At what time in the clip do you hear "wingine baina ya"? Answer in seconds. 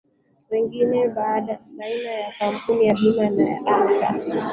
0.49-2.33